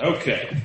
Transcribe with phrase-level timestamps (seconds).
[0.00, 0.56] Okay.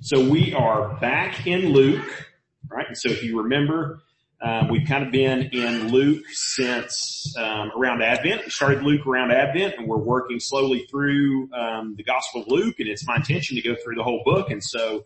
[0.00, 2.26] So we are back in Luke,
[2.70, 2.86] right?
[2.86, 4.00] And so if you remember,
[4.40, 8.44] um, we've kind of been in Luke since um, around Advent.
[8.44, 12.76] We started Luke around Advent, and we're working slowly through um, the Gospel of Luke.
[12.78, 14.50] And it's my intention to go through the whole book.
[14.50, 15.04] And so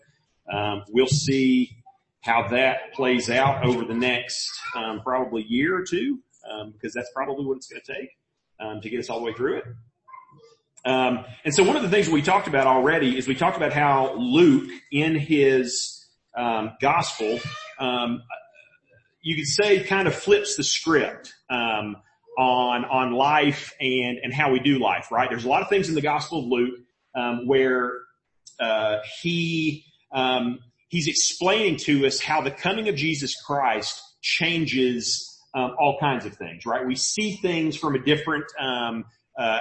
[0.53, 1.75] um, we'll see
[2.21, 6.19] how that plays out over the next um, probably year or two,
[6.51, 8.11] um, because that's probably what it's going to take
[8.83, 9.65] to get us all the way through it.
[10.85, 13.73] Um, and so one of the things we talked about already is we talked about
[13.73, 17.39] how Luke in his um, gospel,
[17.79, 18.23] um,
[19.23, 21.97] you could say kind of flips the script um,
[22.37, 25.13] on on life and and how we do life.
[25.13, 25.31] Right?
[25.31, 26.81] There's a lot of things in the Gospel of Luke
[27.15, 27.93] um, where
[28.59, 30.59] uh, he um,
[30.89, 36.67] he's explaining to us how the coming of Jesus Christ changes all kinds of things.
[36.67, 36.85] Right?
[36.85, 38.47] We see things from a different
[39.39, 39.61] uh,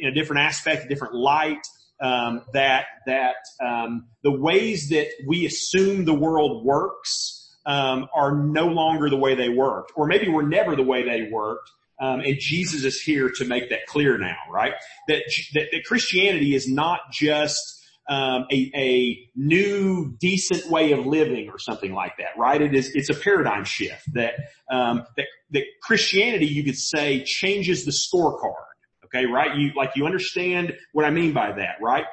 [0.00, 1.66] in a different aspect, a different light.
[1.98, 8.66] Um, that that um, the ways that we assume the world works um, are no
[8.66, 11.70] longer the way they worked, or maybe were never the way they worked.
[11.98, 14.74] Um, and Jesus is here to make that clear now, right?
[15.08, 15.22] That
[15.54, 17.76] that, that Christianity is not just
[18.08, 22.60] um, a, a new decent way of living or something like that, right?
[22.60, 24.34] It is it's a paradigm shift that
[24.70, 28.65] um, that that Christianity you could say changes the scorecard
[29.06, 29.56] Okay, right?
[29.56, 32.04] You, like you understand what I mean by that, right?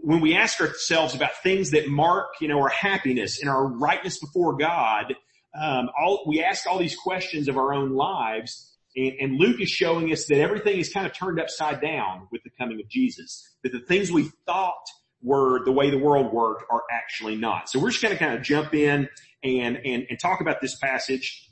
[0.00, 4.18] When we ask ourselves about things that mark, you know, our happiness and our rightness
[4.18, 5.14] before God,
[5.60, 9.70] um, all, we ask all these questions of our own lives and, and, Luke is
[9.70, 13.48] showing us that everything is kind of turned upside down with the coming of Jesus.
[13.62, 14.86] That the things we thought
[15.22, 17.68] were the way the world worked are actually not.
[17.68, 19.08] So we're just going to kind of jump in
[19.42, 21.43] and, and, and talk about this passage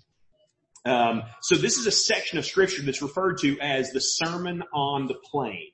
[0.84, 5.06] um, so this is a section of scripture that's referred to as the Sermon on
[5.06, 5.70] the Plain.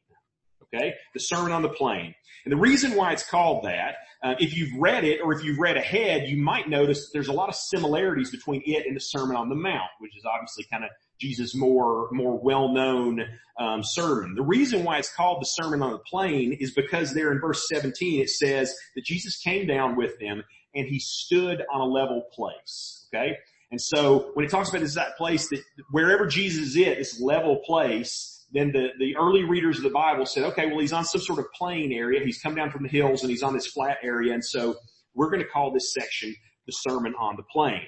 [0.74, 2.14] Okay, the Sermon on the Plain.
[2.44, 5.58] And the reason why it's called that, uh, if you've read it or if you've
[5.58, 9.00] read ahead, you might notice that there's a lot of similarities between it and the
[9.00, 13.24] Sermon on the Mount, which is obviously kind of Jesus' more more well-known
[13.58, 14.34] um, sermon.
[14.34, 17.66] The reason why it's called the Sermon on the Plain is because there in verse
[17.68, 20.42] 17 it says that Jesus came down with them
[20.74, 23.06] and he stood on a level place.
[23.12, 23.36] Okay,
[23.70, 27.20] and so when it talks about this that place that wherever Jesus is at, this
[27.20, 31.04] level place, then the, the early readers of the Bible said, okay, well he's on
[31.04, 32.24] some sort of plain area.
[32.24, 34.32] He's come down from the hills and he's on this flat area.
[34.32, 34.76] And so
[35.14, 36.34] we're going to call this section
[36.66, 37.82] the Sermon on the Plain.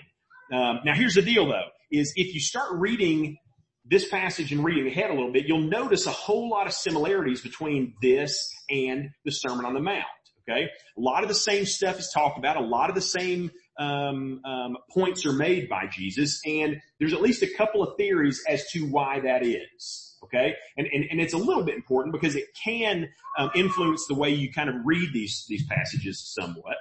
[0.52, 3.38] Um, now here's the deal though, is if you start reading
[3.86, 7.40] this passage and reading ahead a little bit, you'll notice a whole lot of similarities
[7.40, 10.04] between this and the Sermon on the Mount.
[10.48, 12.56] Okay, a lot of the same stuff is talked about.
[12.56, 17.22] A lot of the same um, um, points are made by Jesus, and there's at
[17.22, 20.18] least a couple of theories as to why that is.
[20.22, 23.08] Okay, and and, and it's a little bit important because it can
[23.38, 26.76] um, influence the way you kind of read these these passages somewhat.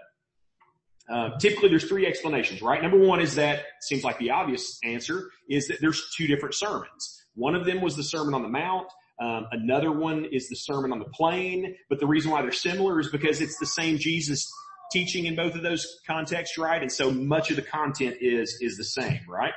[1.09, 2.81] Uh, typically, there's three explanations, right?
[2.81, 7.25] Number one is that seems like the obvious answer is that there's two different sermons.
[7.33, 8.87] One of them was the Sermon on the Mount.
[9.21, 11.75] Um, another one is the Sermon on the Plain.
[11.89, 14.51] But the reason why they're similar is because it's the same Jesus
[14.91, 16.81] teaching in both of those contexts, right?
[16.81, 19.53] And so much of the content is, is the same, right?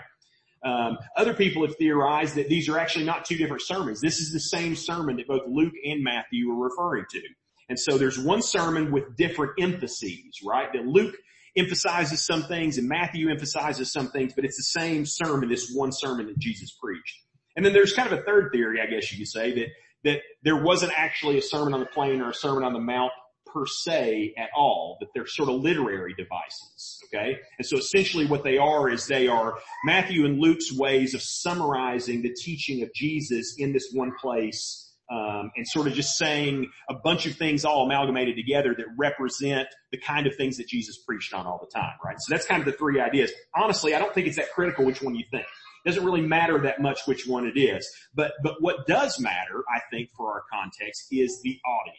[0.64, 4.00] Um, other people have theorized that these are actually not two different sermons.
[4.00, 7.22] This is the same sermon that both Luke and Matthew are referring to.
[7.68, 10.72] And so there's one sermon with different emphases, right?
[10.72, 11.14] That Luke
[11.56, 15.92] emphasizes some things and Matthew emphasizes some things, but it's the same sermon, this one
[15.92, 17.18] sermon that Jesus preached.
[17.56, 19.68] And then there's kind of a third theory, I guess you could say, that,
[20.04, 23.12] that there wasn't actually a sermon on the plain or a sermon on the mount
[23.52, 27.00] per se at all, that they're sort of literary devices.
[27.06, 27.38] Okay.
[27.58, 32.22] And so essentially what they are is they are Matthew and Luke's ways of summarizing
[32.22, 34.88] the teaching of Jesus in this one place.
[35.10, 39.68] Um, and sort of just saying a bunch of things all amalgamated together that represent
[39.90, 42.16] the kind of things that Jesus preached on all the time, right?
[42.18, 43.30] So that's kind of the three ideas.
[43.54, 45.44] Honestly, I don't think it's that critical which one you think.
[45.84, 47.86] Doesn't really matter that much which one it is.
[48.14, 51.98] But, but what does matter, I think, for our context is the audience.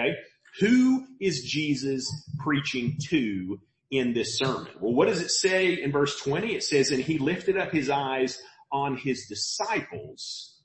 [0.00, 0.16] Okay?
[0.60, 3.60] Who is Jesus preaching to
[3.90, 4.68] in this sermon?
[4.80, 6.54] Well, what does it say in verse 20?
[6.54, 8.40] It says, and he lifted up his eyes
[8.72, 10.56] on his disciples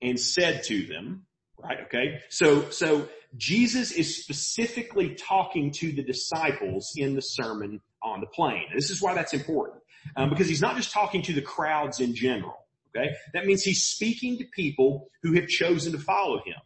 [0.00, 1.26] and said to them,
[1.58, 1.78] right?
[1.86, 2.20] Okay.
[2.28, 8.64] So, so Jesus is specifically talking to the disciples in the sermon on the plain.
[8.74, 9.80] this is why that's important.
[10.16, 12.56] Um, because he's not just talking to the crowds in general.
[12.94, 13.14] Okay.
[13.32, 16.56] That means he's speaking to people who have chosen to follow him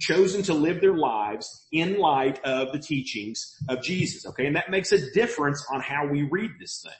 [0.00, 4.26] chosen to live their lives in light of the teachings of Jesus.
[4.26, 4.46] Okay.
[4.46, 6.92] And that makes a difference on how we read this thing.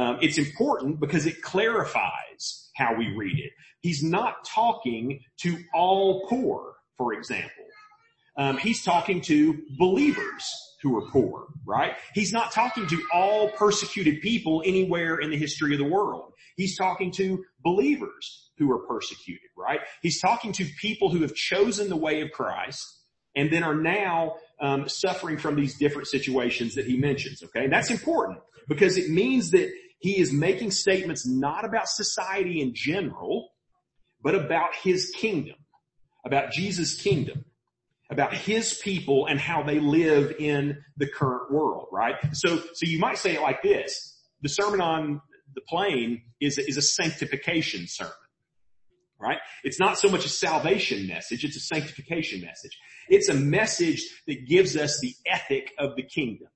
[0.00, 3.52] Um, it's important because it clarifies how we read it.
[3.80, 7.50] He's not talking to all poor, for example.
[8.36, 11.94] um, he's talking to believers who are poor, right?
[12.12, 16.34] He's not talking to all persecuted people anywhere in the history of the world.
[16.56, 19.80] He's talking to believers who are persecuted, right?
[20.02, 23.00] He's talking to people who have chosen the way of Christ
[23.34, 27.42] and then are now um, suffering from these different situations that he mentions.
[27.42, 28.38] Okay, and that's important
[28.68, 33.48] because it means that he is making statements not about society in general,
[34.22, 35.56] but about his kingdom,
[36.26, 37.46] about Jesus' kingdom,
[38.10, 42.14] about his people and how they live in the current world, right?
[42.32, 44.18] So, so you might say it like this.
[44.42, 45.20] The sermon on
[45.54, 48.12] the plain is, is a sanctification sermon,
[49.18, 49.38] right?
[49.62, 52.78] It's not so much a salvation message, it's a sanctification message.
[53.08, 56.48] It's a message that gives us the ethic of the kingdom.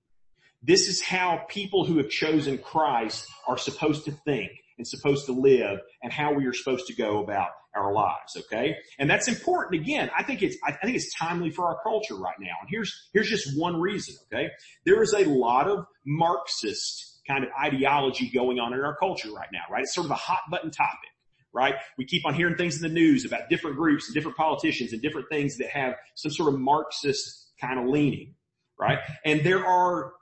[0.62, 5.32] This is how people who have chosen Christ are supposed to think and supposed to
[5.32, 8.36] live and how we are supposed to go about our lives.
[8.36, 8.76] Okay.
[8.98, 9.80] And that's important.
[9.80, 12.54] Again, I think it's, I think it's timely for our culture right now.
[12.60, 14.16] And here's, here's just one reason.
[14.32, 14.48] Okay.
[14.84, 19.48] There is a lot of Marxist kind of ideology going on in our culture right
[19.52, 19.82] now, right?
[19.82, 21.10] It's sort of a hot button topic
[21.52, 21.76] right?
[21.96, 25.00] We keep on hearing things in the news about different groups and different politicians and
[25.00, 28.34] different things that have some sort of Marxist kind of leaning,
[28.78, 28.98] right?
[29.24, 30.12] And there are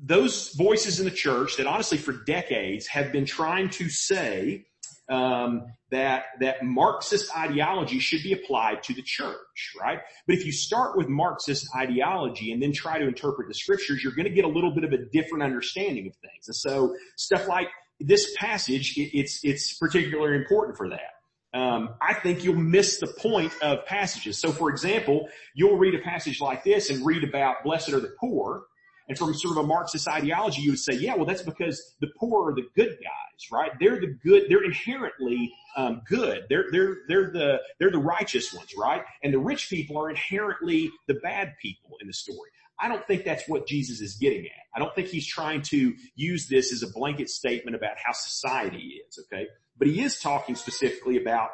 [0.00, 4.66] those voices in the church that honestly for decades have been trying to say
[5.08, 9.98] um, that that Marxist ideology should be applied to the church, right?
[10.26, 14.14] But if you start with Marxist ideology and then try to interpret the scriptures, you're
[14.14, 16.48] going to get a little bit of a different understanding of things.
[16.48, 17.68] And so stuff like
[18.00, 21.14] this passage, it, it's it's particularly important for that.
[21.54, 24.40] Um, I think you'll miss the point of passages.
[24.40, 28.12] So, for example, you'll read a passage like this and read about blessed are the
[28.18, 28.64] poor,
[29.08, 32.08] and from sort of a Marxist ideology, you would say, yeah, well, that's because the
[32.18, 33.70] poor are the good guys, right?
[33.78, 36.44] They're the good, they're inherently um, good.
[36.48, 39.02] They're they're they're the they're the righteous ones, right?
[39.22, 42.50] And the rich people are inherently the bad people in the story.
[42.78, 44.52] I don't think that's what Jesus is getting at.
[44.74, 49.00] I don't think he's trying to use this as a blanket statement about how society
[49.08, 49.46] is, okay?
[49.78, 51.50] But he is talking specifically about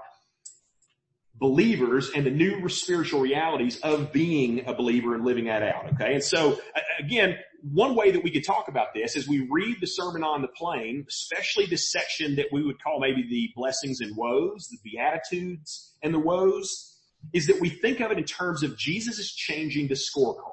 [1.40, 5.92] believers and the new spiritual realities of being a believer and living that out.
[5.94, 6.14] Okay.
[6.14, 6.60] And so
[6.98, 10.42] again, one way that we could talk about this is we read the sermon on
[10.42, 14.78] the plain, especially this section that we would call maybe the blessings and woes, the
[14.84, 16.98] beatitudes and the woes,
[17.32, 20.44] is that we think of it in terms of Jesus is changing the scorecard.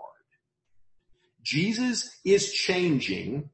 [1.43, 3.49] Jesus is changing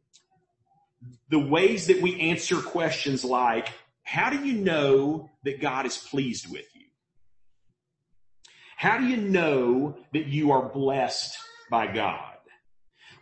[1.30, 3.70] the ways that we answer questions like,
[4.04, 6.73] how do you know that God is pleased with you?
[8.84, 11.38] How do you know that you are blessed
[11.72, 12.36] by God?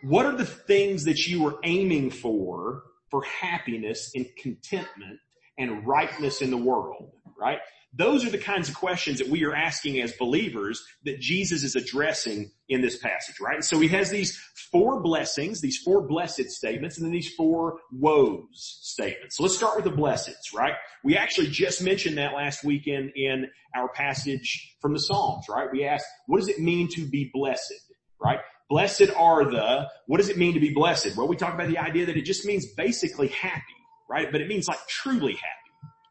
[0.01, 2.81] What are the things that you are aiming for
[3.11, 5.19] for happiness and contentment
[5.59, 7.59] and rightness in the world, right?
[7.93, 11.75] Those are the kinds of questions that we are asking as believers that Jesus is
[11.75, 13.55] addressing in this passage, right?
[13.55, 14.39] And so he has these
[14.71, 18.47] four blessings, these four blessed statements, and then these four woes
[18.81, 19.35] statements.
[19.35, 20.73] So let's start with the blesseds, right?
[21.03, 25.67] We actually just mentioned that last weekend in our passage from the Psalms, right?
[25.71, 27.73] We asked, what does it mean to be blessed,
[28.23, 28.39] right?
[28.69, 31.17] Blessed are the, what does it mean to be blessed?
[31.17, 33.61] Well, we talk about the idea that it just means basically happy,
[34.09, 34.31] right?
[34.31, 35.60] But it means like truly happy,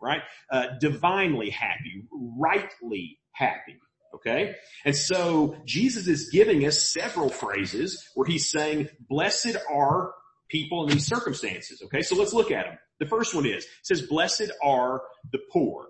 [0.00, 0.22] right?
[0.50, 3.78] Uh, divinely happy, rightly happy.
[4.14, 4.54] Okay?
[4.84, 10.12] And so Jesus is giving us several phrases where he's saying, blessed are
[10.48, 11.82] people in these circumstances.
[11.84, 12.02] Okay?
[12.02, 12.78] So let's look at them.
[12.98, 15.02] The first one is, says, blessed are
[15.32, 15.86] the poor.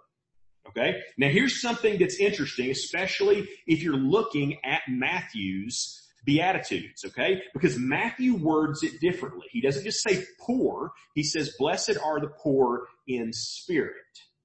[0.68, 1.00] Okay?
[1.18, 7.42] Now here's something that's interesting, especially if you're looking at Matthew's Beatitudes, okay?
[7.52, 9.46] Because Matthew words it differently.
[9.50, 13.94] He doesn't just say poor, he says blessed are the poor in spirit,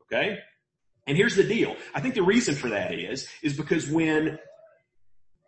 [0.03, 0.39] okay?
[1.07, 1.75] And here's the deal.
[1.93, 4.39] I think the reason for that is, is because when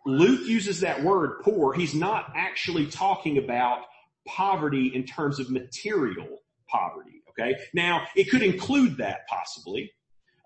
[0.06, 3.80] Luke uses that word poor, he's not actually talking about
[4.26, 7.22] poverty in terms of material poverty.
[7.30, 7.56] Okay.
[7.72, 9.92] Now it could include that possibly.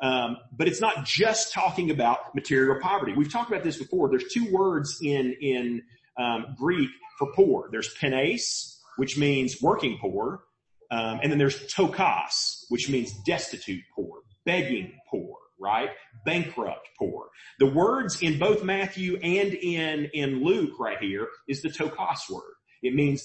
[0.02, 3.12] Um, but it's not just talking about material poverty.
[3.16, 4.10] We've talked about this before.
[4.10, 5.82] There's two words in in
[6.18, 7.68] um, Greek for poor.
[7.70, 10.42] There's penes, which means working poor,
[10.90, 15.90] um, and then there's ptochos, which means destitute poor, begging poor, right?
[16.26, 17.28] Bankrupt poor.
[17.60, 22.54] The words in both Matthew and in in Luke right here is the ptochos word.
[22.82, 23.24] It means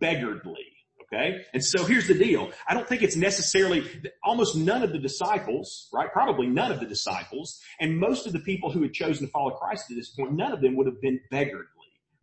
[0.00, 0.73] beggarly.
[1.12, 1.44] Okay?
[1.52, 2.50] And so here's the deal.
[2.68, 3.84] I don't think it's necessarily,
[4.22, 6.12] almost none of the disciples, right?
[6.12, 9.50] Probably none of the disciples, and most of the people who had chosen to follow
[9.50, 11.64] Christ at this point, none of them would have been beggarly,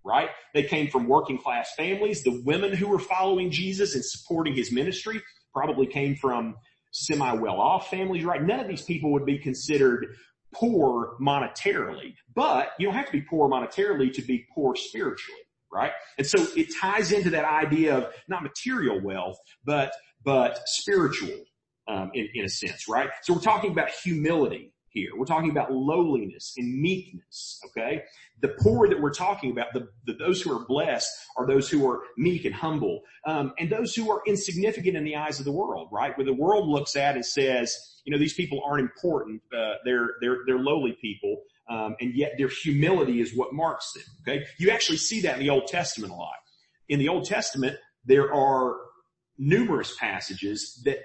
[0.03, 0.29] right?
[0.53, 2.23] They came from working class families.
[2.23, 5.21] The women who were following Jesus and supporting his ministry
[5.53, 6.55] probably came from
[6.91, 8.41] semi well off families, right?
[8.41, 10.15] None of these people would be considered
[10.53, 15.39] poor monetarily, but you don't have to be poor monetarily to be poor spiritually,
[15.73, 15.91] right?
[16.17, 19.91] And so it ties into that idea of not material wealth, but,
[20.23, 21.37] but spiritual,
[21.87, 23.09] um, in, in a sense, right?
[23.23, 25.11] So we're talking about humility here.
[25.17, 28.03] We're talking about lowliness and meekness, okay?
[28.41, 31.89] The poor that we're talking about, the, the those who are blessed are those who
[31.89, 35.51] are meek and humble, um, and those who are insignificant in the eyes of the
[35.51, 36.15] world, right?
[36.17, 37.75] Where the world looks at and says,
[38.05, 39.41] you know, these people aren't important.
[39.55, 44.03] Uh, they're they're they're lowly people, um, and yet their humility is what marks them.
[44.21, 46.33] Okay, you actually see that in the Old Testament a lot.
[46.89, 48.75] In the Old Testament, there are
[49.37, 50.97] numerous passages that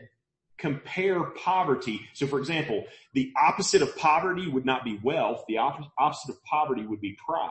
[0.58, 2.00] compare poverty.
[2.14, 5.44] So for example, the opposite of poverty would not be wealth.
[5.46, 7.50] The opposite of poverty would be pride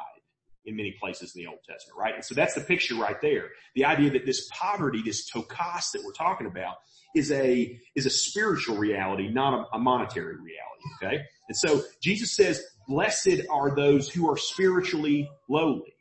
[0.66, 2.16] in many places in the Old Testament, right?
[2.16, 3.50] And so that's the picture right there.
[3.76, 6.76] The idea that this poverty, this ptochos that we're talking about
[7.16, 11.24] is a, is a spiritual reality, not a, a monetary reality, okay?
[11.48, 15.94] And so Jesus says, blessed are those who are spiritually lowly.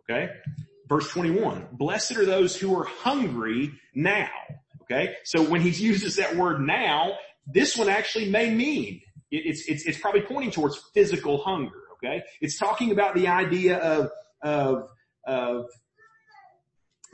[0.00, 0.30] Okay?
[0.88, 4.30] Verse 21, blessed are those who are hungry now.
[4.82, 5.14] Okay?
[5.24, 7.12] So when he uses that word now,
[7.46, 9.00] this one actually may mean,
[9.30, 11.80] it's, it's, it's probably pointing towards physical hunger.
[11.94, 12.22] Okay?
[12.40, 14.10] It's talking about the idea of,
[14.42, 14.88] of,
[15.26, 15.66] of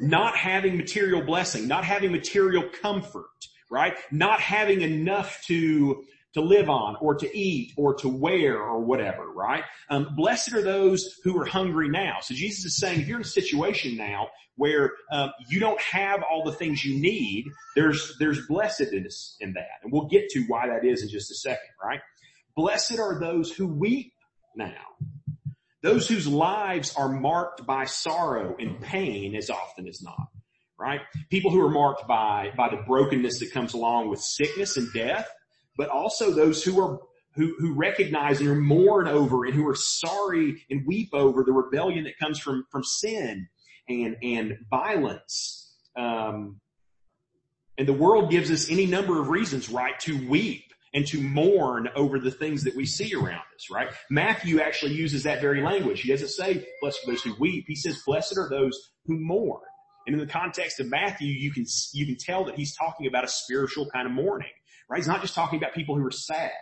[0.01, 3.25] not having material blessing, not having material comfort,
[3.71, 3.95] right?
[4.11, 6.05] Not having enough to,
[6.37, 9.65] to live on or to eat or to wear or whatever, right?
[9.89, 12.19] Um, blessed are those who are hungry now.
[12.21, 16.23] So Jesus is saying if you're in a situation now where um, you don't have
[16.31, 20.69] all the things you need, there's there's blessedness in that, and we'll get to why
[20.69, 22.01] that is in just a second, right?
[22.55, 24.13] Blessed are those who weep
[24.55, 24.85] now.
[25.83, 30.29] Those whose lives are marked by sorrow and pain as often as not,
[30.79, 31.01] right?
[31.31, 35.31] People who are marked by, by the brokenness that comes along with sickness and death,
[35.77, 36.99] but also those who are
[37.37, 42.05] who, who recognize and mourn over and who are sorry and weep over the rebellion
[42.05, 43.47] that comes from, from sin
[43.89, 45.75] and, and violence.
[45.97, 46.61] Um,
[47.79, 50.65] and the world gives us any number of reasons, right, to weep
[50.95, 53.89] and to mourn over the things that we see around us, right?
[54.09, 56.01] Matthew actually uses that very language.
[56.01, 57.67] He doesn't say, blessed are those who weep.
[57.69, 59.61] He says, blessed are those who mourn.
[60.07, 63.25] And in the context of Matthew, you can, you can tell that he's talking about
[63.25, 64.49] a spiritual kind of mourning,
[64.89, 64.99] right?
[64.99, 66.53] He's not just talking about people who are sad.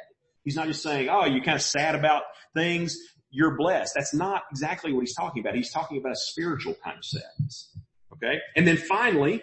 [0.44, 2.22] He's not just saying, oh, you're kind of sad about
[2.54, 2.98] things.
[3.30, 3.92] You're blessed.
[3.94, 5.54] That's not exactly what he's talking about.
[5.54, 7.76] He's talking about a spiritual kind of sadness.
[8.12, 8.38] Okay.
[8.54, 9.42] And then finally,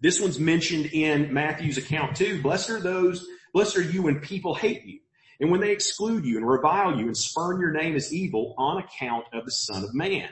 [0.00, 2.42] this one's mentioned in Matthew's account too.
[2.42, 3.26] Blessed are those
[3.56, 5.00] Blessed are you when people hate you
[5.40, 8.76] and when they exclude you and revile you and spurn your name as evil on
[8.76, 10.28] account of the son of man.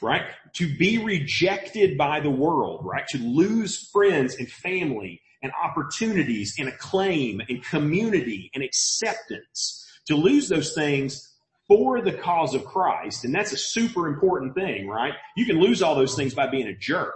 [0.00, 0.22] Right?
[0.52, 3.04] To be rejected by the world, right?
[3.08, 9.84] To lose friends and family and opportunities and acclaim and community and acceptance.
[10.06, 11.34] To lose those things
[11.68, 13.24] for the cause of Christ.
[13.24, 15.12] And that's a super important thing, right?
[15.36, 17.14] You can lose all those things by being a jerk.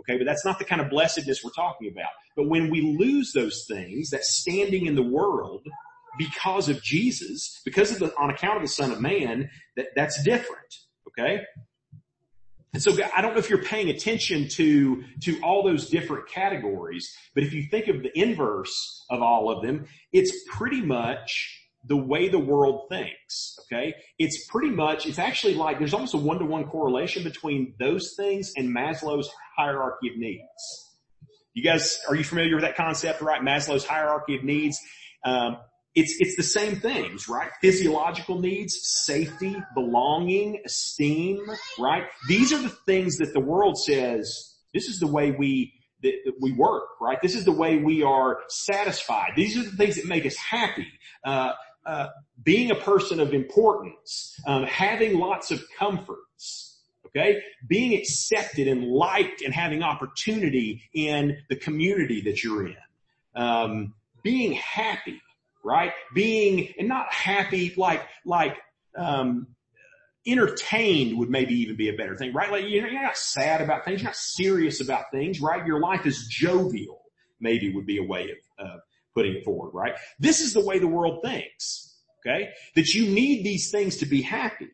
[0.00, 2.10] Okay, but that's not the kind of blessedness we're talking about.
[2.36, 5.66] But when we lose those things, that standing in the world
[6.18, 10.22] because of Jesus, because of the, on account of the Son of Man, that, that's
[10.22, 10.74] different.
[11.08, 11.40] Okay?
[12.76, 17.10] And so I don't know if you're paying attention to, to all those different categories,
[17.34, 21.96] but if you think of the inverse of all of them, it's pretty much the
[21.96, 23.58] way the world thinks.
[23.62, 23.94] Okay.
[24.18, 28.12] It's pretty much, it's actually like there's almost a one to one correlation between those
[28.14, 30.98] things and Maslow's hierarchy of needs.
[31.54, 33.40] You guys, are you familiar with that concept, right?
[33.40, 34.78] Maslow's hierarchy of needs.
[35.24, 35.56] Um,
[35.96, 37.50] it's, it's the same things, right?
[37.60, 41.40] Physiological needs, safety, belonging, esteem,
[41.78, 42.04] right?
[42.28, 45.72] These are the things that the world says, this is the way we,
[46.02, 47.18] that we work, right?
[47.22, 49.32] This is the way we are satisfied.
[49.34, 50.86] These are the things that make us happy.
[51.24, 51.52] Uh,
[51.84, 52.08] uh,
[52.42, 56.76] being a person of importance, um, having lots of comforts,
[57.16, 57.40] Okay?
[57.66, 62.76] Being accepted and liked and having opportunity in the community that you're in.
[63.34, 65.22] Um, being happy,
[65.66, 65.92] right?
[66.14, 68.56] Being, and not happy like, like,
[68.96, 69.48] um,
[70.26, 72.50] entertained would maybe even be a better thing, right?
[72.50, 75.64] Like you're not sad about things, you're not serious about things, right?
[75.66, 77.02] Your life is jovial,
[77.40, 78.76] maybe would be a way of uh,
[79.14, 79.94] putting it forward, right?
[80.18, 82.50] This is the way the world thinks, okay?
[82.74, 84.68] That you need these things to be happy.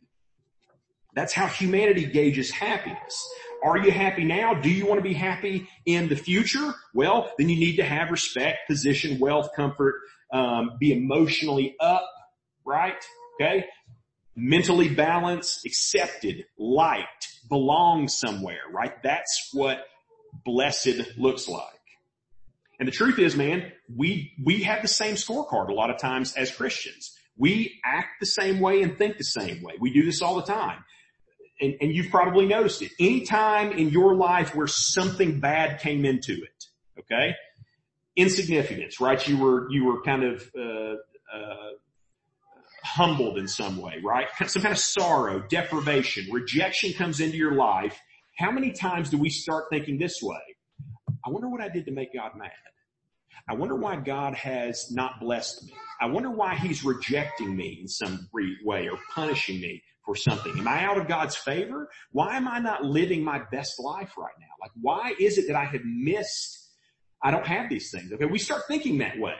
[1.15, 3.29] That's how humanity gauges happiness.
[3.63, 4.55] Are you happy now?
[4.55, 6.75] Do you want to be happy in the future?
[6.95, 9.97] Well, then you need to have respect, position, wealth, comfort,
[10.33, 12.09] um, be emotionally up,
[12.65, 13.03] right?
[13.41, 13.67] Okay.
[14.35, 19.03] Mentally balanced, accepted, liked, belong somewhere, right?
[19.03, 19.85] That's what
[20.45, 21.67] blessed looks like.
[22.79, 26.35] And the truth is, man, we, we have the same scorecard a lot of times
[26.35, 27.15] as Christians.
[27.37, 29.75] We act the same way and think the same way.
[29.79, 30.85] We do this all the time.
[31.61, 32.91] And, and you've probably noticed it.
[32.99, 36.65] Anytime in your life where something bad came into it,
[36.99, 37.35] okay?
[38.17, 39.27] Insignificance, right?
[39.27, 40.95] You were, you were kind of, uh,
[41.35, 41.71] uh,
[42.85, 44.27] humbled in some way, right?
[44.47, 47.99] Some kind of sorrow, deprivation, rejection comes into your life.
[48.39, 50.41] How many times do we start thinking this way?
[51.25, 52.51] I wonder what I did to make God mad.
[53.49, 55.75] I wonder why God has not blessed me.
[56.01, 60.59] I wonder why he's rejecting me in some way or punishing me for something.
[60.59, 61.89] Am I out of God's favor?
[62.11, 64.47] Why am I not living my best life right now?
[64.61, 66.62] Like why is it that I have missed,
[67.23, 68.13] I don't have these things?
[68.13, 68.27] Okay.
[68.27, 69.35] We start thinking that way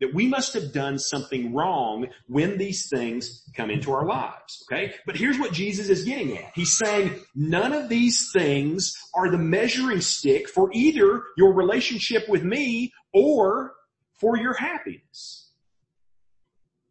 [0.00, 4.64] that we must have done something wrong when these things come into our lives.
[4.70, 4.94] Okay?
[5.06, 6.52] But here's what Jesus is getting at.
[6.54, 12.44] He's saying none of these things are the measuring stick for either your relationship with
[12.44, 13.74] me or
[14.20, 15.50] for your happiness.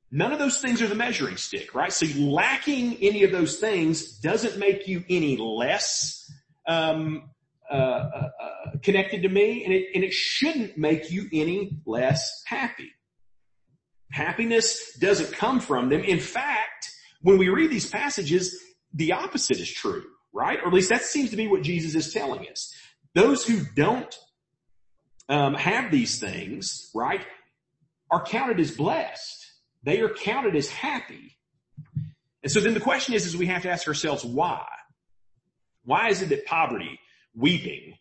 [0.10, 1.92] None of those things are the measuring stick, right?
[1.92, 6.30] So lacking any of those things doesn't make you any less
[6.66, 7.30] um,
[7.72, 12.44] uh, uh, uh, connected to me, and it, and it shouldn't make you any less
[12.46, 12.92] happy.
[14.12, 16.02] Happiness doesn't come from them.
[16.02, 16.90] In fact,
[17.22, 18.58] when we read these passages,
[18.94, 20.60] the opposite is true, right?
[20.62, 22.74] Or at least that seems to be what Jesus is telling us.
[23.14, 24.16] Those who don't
[25.28, 27.26] um, have these things, right,
[28.10, 29.46] are counted as blessed.
[29.84, 31.38] They are counted as happy.
[32.44, 34.66] And so then the question is, is we have to ask ourselves why?
[35.84, 37.00] Why is it that poverty,
[37.38, 37.94] weeping,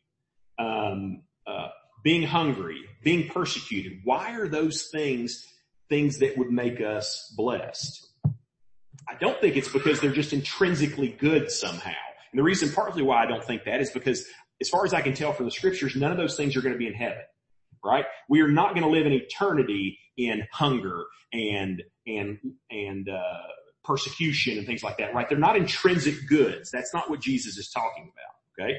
[0.59, 1.69] um, uh,
[2.03, 5.45] being hungry, being persecuted, why are those things
[5.89, 8.09] things that would make us blessed.
[9.09, 11.93] I don't think it's because they're just intrinsically good somehow.
[12.33, 14.27] And the reason partly why I don't think that is because
[14.61, 16.73] as far as I can tell from the scriptures, none of those things are going
[16.73, 17.23] to be in heaven,
[17.85, 18.05] right?
[18.29, 22.39] We are not going to live in eternity in hunger and, and,
[22.71, 23.43] and, uh,
[23.85, 25.29] persecution and things like that, right?
[25.29, 26.71] They're not intrinsic goods.
[26.73, 28.79] That's not what Jesus is talking about, okay?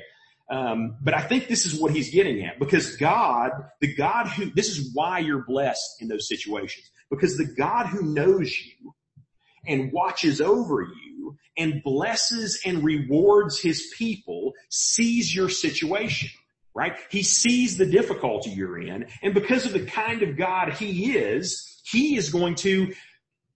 [0.50, 4.50] Um, but I think this is what he's getting at because God, the God who,
[4.52, 6.90] this is why you're blessed in those situations.
[7.10, 8.94] Because the God who knows you
[9.66, 16.30] and watches over you and blesses and rewards his people sees your situation,
[16.74, 16.98] right?
[17.10, 19.08] He sees the difficulty you're in.
[19.22, 22.94] And because of the kind of God he is, he is going to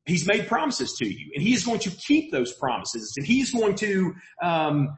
[0.07, 3.51] He's made promises to you and he is going to keep those promises and he's
[3.51, 4.97] going to, um,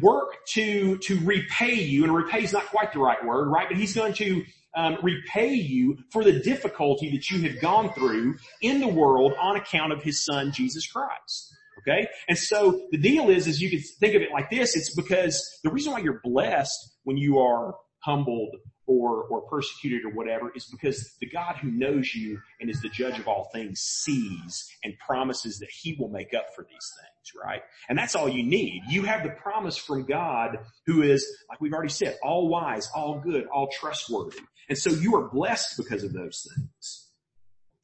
[0.00, 3.68] work to, to repay you and repay is not quite the right word, right?
[3.68, 8.36] But he's going to um, repay you for the difficulty that you have gone through
[8.62, 11.54] in the world on account of his son, Jesus Christ.
[11.80, 12.08] Okay?
[12.28, 14.76] And so the deal is, is you can think of it like this.
[14.76, 20.10] It's because the reason why you're blessed when you are humbled or, or persecuted or
[20.10, 23.80] whatever is because the God who knows you and is the judge of all things
[23.80, 27.62] sees and promises that he will make up for these things, right?
[27.88, 28.82] And that's all you need.
[28.88, 33.20] You have the promise from God who is, like we've already said, all wise, all
[33.20, 34.38] good, all trustworthy.
[34.68, 37.08] And so you are blessed because of those things.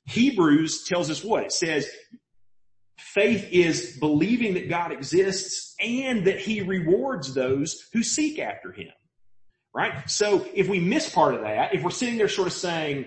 [0.06, 1.44] Hebrews tells us what?
[1.44, 1.88] It says,
[2.98, 8.92] faith is believing that God exists and that he rewards those who seek after him.
[9.74, 10.08] Right?
[10.08, 13.06] So if we miss part of that, if we're sitting there sort of saying,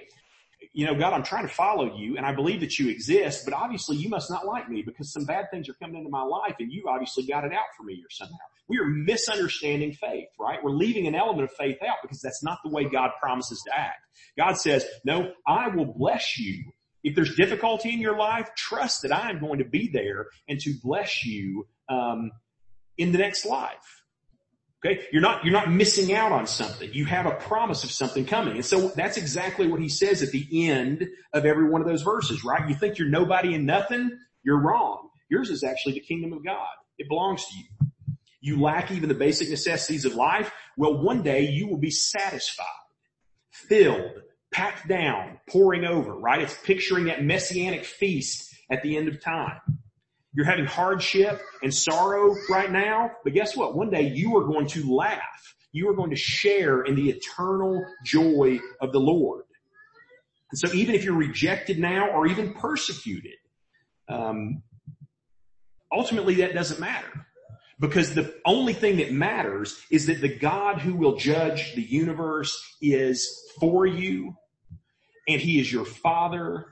[0.73, 3.53] you know, God, I'm trying to follow you and I believe that you exist, but
[3.53, 6.55] obviously you must not like me because some bad things are coming into my life
[6.59, 8.37] and you obviously got it out for me or somehow.
[8.67, 10.59] We are misunderstanding faith, right?
[10.63, 13.77] We're leaving an element of faith out because that's not the way God promises to
[13.77, 14.05] act.
[14.37, 16.71] God says, no, I will bless you.
[17.03, 20.59] If there's difficulty in your life, trust that I am going to be there and
[20.59, 22.31] to bless you, um,
[22.99, 23.98] in the next life.
[24.85, 25.03] Okay?
[25.11, 26.89] You're not, you're not missing out on something.
[26.93, 28.55] You have a promise of something coming.
[28.55, 32.01] And so that's exactly what he says at the end of every one of those
[32.01, 32.67] verses, right?
[32.67, 34.17] You think you're nobody and nothing?
[34.43, 35.09] You're wrong.
[35.29, 36.67] Yours is actually the kingdom of God.
[36.97, 37.87] It belongs to you.
[38.41, 40.51] You lack even the basic necessities of life.
[40.77, 42.65] Well, one day you will be satisfied,
[43.51, 46.41] filled, packed down, pouring over, right?
[46.41, 49.59] It's picturing that messianic feast at the end of time.
[50.33, 53.75] You're having hardship and sorrow right now, but guess what?
[53.75, 55.55] One day you are going to laugh.
[55.71, 59.43] You are going to share in the eternal joy of the Lord.
[60.51, 63.35] And so even if you're rejected now or even persecuted,
[64.07, 64.63] um,
[65.91, 67.25] ultimately that doesn't matter.
[67.79, 72.61] Because the only thing that matters is that the God who will judge the universe
[72.81, 74.35] is for you
[75.27, 76.65] and he is your father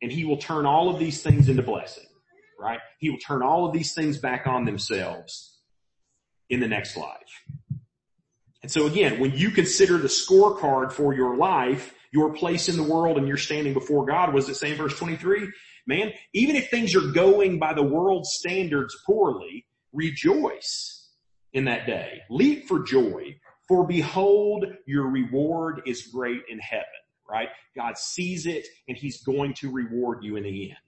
[0.00, 2.06] and he will turn all of these things into blessing
[2.58, 2.78] right?
[2.98, 5.58] He will turn all of these things back on themselves
[6.50, 7.44] in the next life.
[8.62, 12.82] And so again, when you consider the scorecard for your life, your place in the
[12.82, 15.50] world and you're standing before God, was it saying verse 23?
[15.86, 21.10] Man, even if things are going by the world's standards poorly, rejoice
[21.52, 22.22] in that day.
[22.30, 23.36] Leap for joy.
[23.68, 26.84] For behold, your reward is great in heaven,
[27.28, 27.48] right?
[27.76, 30.78] God sees it and he's going to reward you in the end.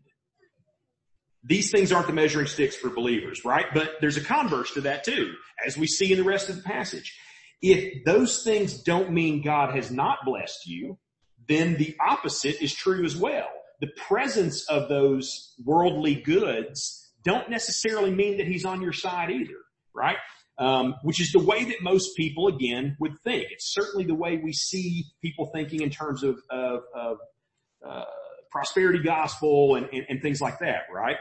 [1.46, 3.66] These things aren't the measuring sticks for believers, right?
[3.72, 5.32] But there's a converse to that too,
[5.64, 7.16] as we see in the rest of the passage.
[7.62, 10.98] If those things don't mean God has not blessed you,
[11.46, 13.48] then the opposite is true as well.
[13.80, 19.58] The presence of those worldly goods don't necessarily mean that he's on your side either,
[19.94, 20.16] right?
[20.58, 23.46] Um, which is the way that most people, again, would think.
[23.50, 27.18] It's certainly the way we see people thinking in terms of, of, of
[27.86, 28.04] uh,
[28.50, 31.16] prosperity gospel and, and, and things like that, right?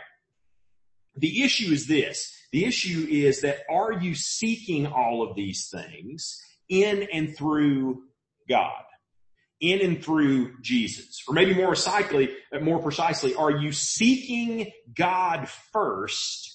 [1.18, 2.32] The issue is this.
[2.52, 8.04] The issue is that are you seeking all of these things in and through
[8.50, 8.84] God?
[9.62, 11.22] In and through Jesus?
[11.28, 12.30] Or maybe more precisely,
[12.62, 16.52] more precisely, are you seeking God first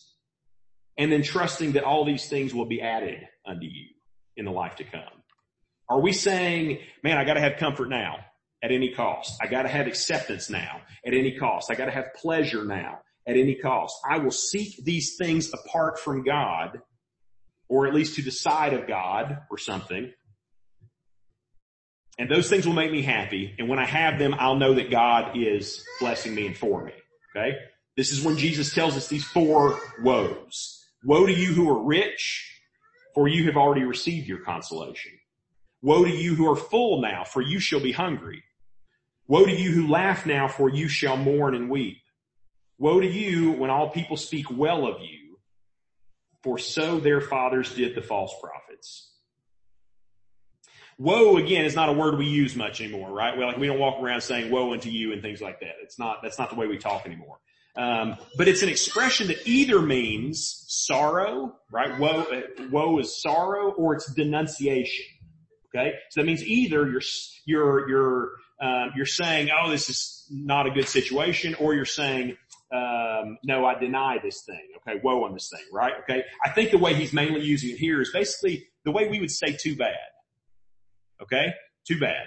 [0.96, 3.86] and then trusting that all these things will be added unto you
[4.36, 5.02] in the life to come?
[5.88, 8.18] Are we saying, man, I gotta have comfort now
[8.62, 9.38] at any cost.
[9.42, 11.70] I gotta have acceptance now at any cost.
[11.70, 12.98] I gotta have pleasure now
[13.30, 13.96] at any cost.
[14.08, 16.80] I will seek these things apart from God
[17.68, 20.12] or at least to the side of God or something.
[22.18, 23.54] And those things will make me happy.
[23.58, 26.92] And when I have them, I'll know that God is blessing me and for me.
[27.34, 27.56] Okay.
[27.96, 30.84] This is when Jesus tells us these four woes.
[31.04, 32.60] Woe to you who are rich,
[33.14, 35.12] for you have already received your consolation.
[35.80, 38.42] Woe to you who are full now, for you shall be hungry.
[39.28, 41.98] Woe to you who laugh now, for you shall mourn and weep.
[42.80, 45.36] Woe to you when all people speak well of you,
[46.42, 49.12] for so their fathers did the false prophets.
[50.98, 53.36] Woe again is not a word we use much anymore, right?
[53.36, 55.74] Well, like we don't walk around saying woe unto you and things like that.
[55.82, 57.38] It's not, that's not the way we talk anymore.
[57.76, 61.98] Um, but it's an expression that either means sorrow, right?
[61.98, 62.40] Woe, uh,
[62.70, 65.04] woe is sorrow, or it's denunciation.
[65.68, 67.02] Okay, so that means either you're
[67.46, 72.36] you're you're um, you're saying, oh, this is not a good situation, or you're saying,
[72.72, 74.68] um, no, I deny this thing.
[74.78, 75.94] Okay, woe on this thing, right?
[76.02, 79.20] Okay, I think the way he's mainly using it here is basically the way we
[79.20, 79.96] would say too bad.
[81.22, 81.52] Okay,
[81.86, 82.26] too bad.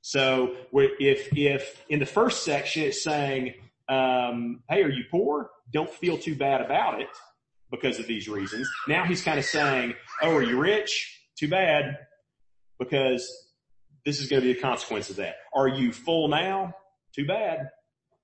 [0.00, 3.54] So if if in the first section it's saying
[3.88, 5.50] um, hey, are you poor?
[5.72, 7.08] Don't feel too bad about it
[7.70, 8.68] because of these reasons.
[8.88, 11.20] Now he's kind of saying, oh, are you rich?
[11.38, 11.98] Too bad
[12.78, 13.26] because
[14.04, 15.36] this is going to be a consequence of that.
[15.54, 16.74] Are you full now?
[17.14, 17.68] Too bad.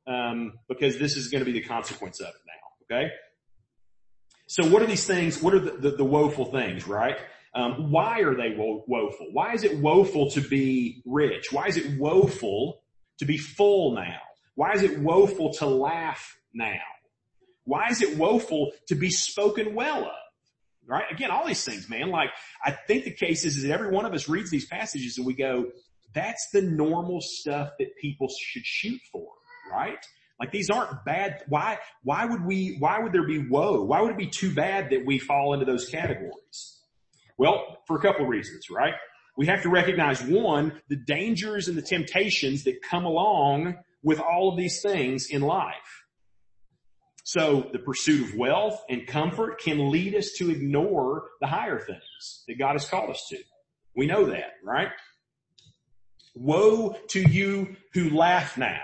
[0.09, 2.97] Um, because this is going to be the consequence of it now.
[2.97, 3.11] Okay.
[4.47, 5.43] So what are these things?
[5.43, 7.19] What are the, the, the woeful things, right?
[7.55, 9.27] Um, why are they wo- woeful?
[9.33, 11.53] Why is it woeful to be rich?
[11.53, 12.81] Why is it woeful
[13.19, 14.21] to be full now?
[14.55, 16.81] Why is it woeful to laugh now?
[17.65, 20.13] Why is it woeful to be spoken well of?
[20.87, 21.05] Right?
[21.11, 22.11] Again, all these things, man.
[22.11, 22.31] Like,
[22.65, 25.27] I think the case is, is that every one of us reads these passages and
[25.27, 25.67] we go,
[26.15, 29.29] that's the normal stuff that people should shoot for,
[29.71, 29.99] right?
[30.41, 31.43] Like these aren't bad.
[31.49, 33.83] Why, why would we, why would there be woe?
[33.83, 36.81] Why would it be too bad that we fall into those categories?
[37.37, 38.95] Well, for a couple of reasons, right?
[39.37, 44.51] We have to recognize one, the dangers and the temptations that come along with all
[44.51, 46.05] of these things in life.
[47.25, 52.45] So the pursuit of wealth and comfort can lead us to ignore the higher things
[52.49, 53.39] that God has called us to.
[53.95, 54.89] We know that, right?
[56.35, 58.81] Woe to you who laugh now.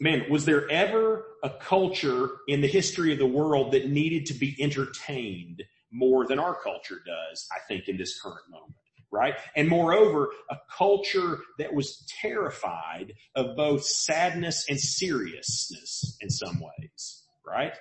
[0.00, 4.34] Man, was there ever a culture in the history of the world that needed to
[4.34, 8.74] be entertained more than our culture does, I think, in this current moment?
[9.10, 9.34] right?
[9.56, 17.24] And moreover, a culture that was terrified of both sadness and seriousness in some ways,
[17.46, 17.76] right?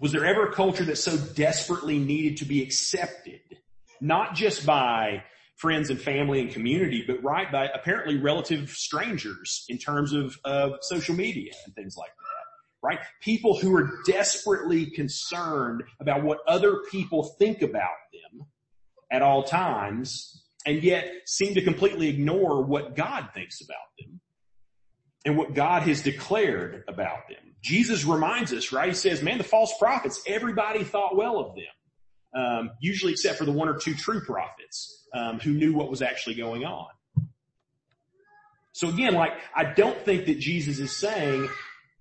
[0.00, 3.40] Was there ever a culture that so desperately needed to be accepted,
[4.00, 5.22] not just by
[5.60, 10.72] friends and family and community, but right by apparently relative strangers in terms of, of
[10.80, 12.86] social media and things like that?
[12.88, 12.98] Right?
[13.20, 18.46] People who are desperately concerned about what other people think about them
[19.12, 24.20] at all times and yet seem to completely ignore what God thinks about them
[25.26, 27.54] and what God has declared about them.
[27.60, 28.88] Jesus reminds us, right?
[28.88, 31.64] He says, man, the false prophets, everybody thought well of them.
[32.32, 36.02] Um, usually except for the one or two true prophets um, who knew what was
[36.02, 36.88] actually going on.
[38.72, 41.48] So again, like I don't think that Jesus is saying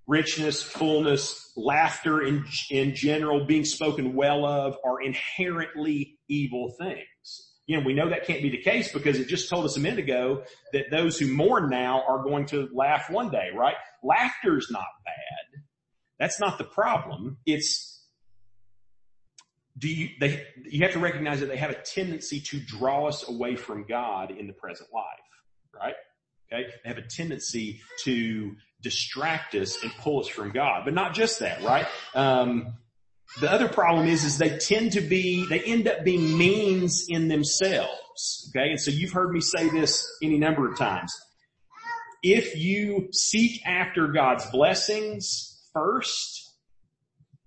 [0.08, 7.54] richness, fullness, laughter in, in general, being spoken well of are inherently evil things.
[7.68, 9.80] You know, we know that can't be the case because it just told us a
[9.80, 10.44] minute ago
[10.74, 13.76] that those who mourn now are going to laugh one day, right?
[14.04, 15.62] Laughter's not bad.
[16.18, 17.38] That's not the problem.
[17.46, 17.99] It's,
[19.80, 23.28] do you, they, you have to recognize that they have a tendency to draw us
[23.28, 25.06] away from God in the present life,
[25.74, 25.96] right?
[26.52, 26.70] Okay.
[26.84, 31.40] They have a tendency to distract us and pull us from God, but not just
[31.40, 31.86] that, right?
[32.14, 32.74] Um,
[33.40, 37.28] the other problem is, is they tend to be, they end up being means in
[37.28, 38.50] themselves.
[38.50, 38.72] Okay.
[38.72, 41.14] And so you've heard me say this any number of times.
[42.22, 46.50] If you seek after God's blessings first,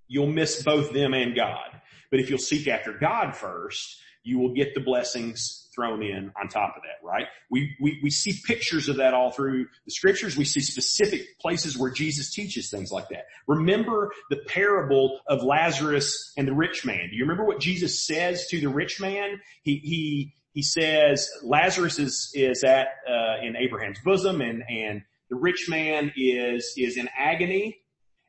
[0.07, 1.72] you'll miss both them and God.
[2.13, 6.49] But if you'll seek after God first, you will get the blessings thrown in on
[6.49, 7.27] top of that, right?
[7.51, 10.37] We, we, we see pictures of that all through the scriptures.
[10.37, 13.25] We see specific places where Jesus teaches things like that.
[13.49, 17.09] Remember the parable of Lazarus and the rich man.
[17.11, 19.41] Do you remember what Jesus says to the rich man?
[19.63, 25.37] He, he, he says Lazarus is, is at, uh, in Abraham's bosom and, and the
[25.37, 27.79] rich man is, is in agony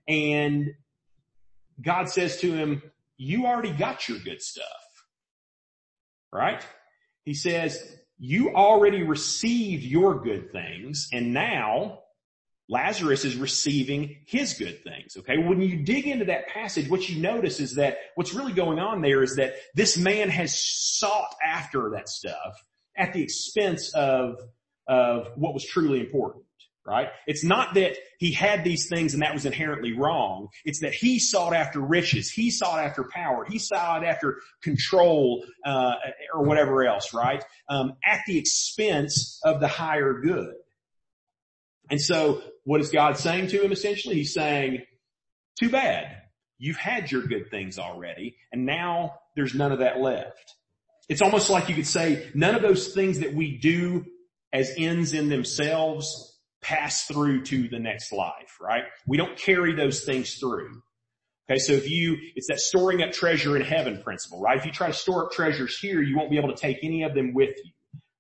[0.08, 0.70] and
[1.82, 2.82] God says to him,
[3.18, 4.68] you already got your good stuff
[6.34, 6.66] right?
[7.24, 7.82] He says,
[8.18, 12.00] you already received your good things and now
[12.70, 15.18] Lazarus is receiving his good things.
[15.18, 15.38] Okay.
[15.38, 19.02] When you dig into that passage, what you notice is that what's really going on
[19.02, 22.64] there is that this man has sought after that stuff
[22.98, 24.38] at the expense of,
[24.88, 26.43] of what was truly important
[26.86, 27.10] right?
[27.28, 30.50] It's not that he had these things and that was inherently wrong.
[30.66, 32.30] It's that he sought after riches.
[32.30, 33.46] He sought after power.
[33.46, 35.94] He sought after control, uh,
[36.34, 37.44] or whatever else, right?
[37.70, 40.56] Um, at the expense of the higher good.
[41.90, 44.16] And so what is God saying to him essentially?
[44.16, 44.84] He's saying,
[45.60, 46.18] too bad.
[46.58, 50.54] You've had your good things already and now there's none of that left.
[51.10, 54.06] It's almost like you could say none of those things that we do
[54.52, 56.33] as ends in themselves
[56.64, 58.84] pass through to the next life, right?
[59.06, 60.82] We don't carry those things through.
[61.50, 64.58] Okay, so if you, it's that storing up treasure in heaven principle, right?
[64.58, 67.04] If you try to store up treasures here, you won't be able to take any
[67.04, 67.72] of them with you,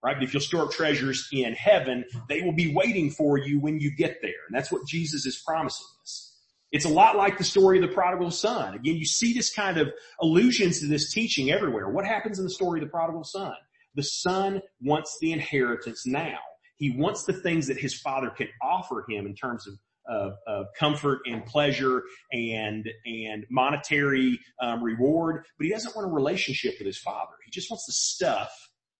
[0.03, 0.15] right?
[0.15, 3.79] But if you'll store up treasures in heaven, they will be waiting for you when
[3.79, 4.31] you get there.
[4.47, 6.37] And that's what Jesus is promising us.
[6.73, 8.73] It's a lot like the story of the prodigal son.
[8.73, 11.87] Again, you see this kind of allusions to this teaching everywhere.
[11.87, 13.53] What happens in the story of the prodigal son?
[13.95, 16.39] The son wants the inheritance now.
[16.83, 20.65] He wants the things that his father can offer him in terms of of, of,
[20.77, 26.85] comfort and pleasure and and monetary um, reward, but he doesn't want a relationship with
[26.85, 27.31] his father.
[27.45, 28.51] He just wants the stuff,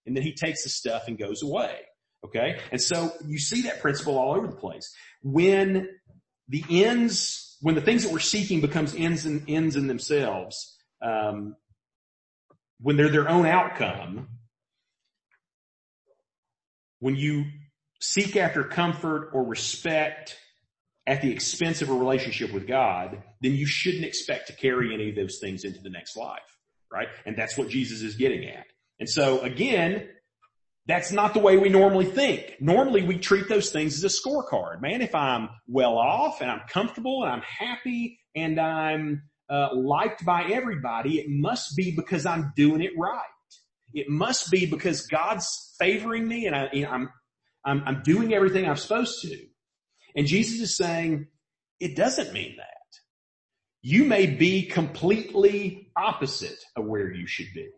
[0.06, 1.80] and then he takes the stuff and goes away.
[2.26, 4.96] Okay, and so you see that principle all over the place.
[5.22, 5.90] When
[6.48, 11.58] the ends, when the things that we're seeking becomes ends and ends in themselves, um,
[12.80, 14.30] when they're their own outcome,
[17.00, 17.44] when you
[18.04, 20.38] seek after comfort or respect
[21.08, 25.10] at the expense of a relationship with God, then you shouldn't expect to carry any
[25.10, 26.42] of those things into the next life,
[26.92, 27.08] right?
[27.26, 28.66] And that's what Jesus is getting at.
[29.00, 30.10] And so again,
[30.86, 32.58] that's not the way we normally think.
[32.60, 34.82] Normally we treat those things as a scorecard.
[34.82, 40.26] Man, if I'm well off and I'm comfortable and I'm happy and I'm uh, liked
[40.26, 43.22] by everybody, it must be because I'm doing it right.
[43.94, 45.48] It must be because God's
[45.80, 47.10] favoring me and I, am
[47.66, 49.38] I'm, I'm doing everything I'm supposed to.
[50.16, 51.28] And Jesus is saying,
[51.80, 52.68] it doesn't mean that.
[53.82, 57.70] You may be completely opposite of where you should be,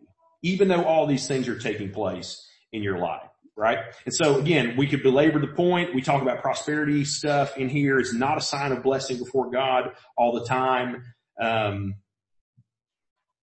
[0.42, 3.78] even though all these things are taking place in your life, right?
[4.04, 5.94] And so again, we could belabor the point.
[5.94, 7.98] We talk about prosperity stuff in here.
[7.98, 11.02] It's not a sign of blessing before God all the time.
[11.40, 11.96] Um,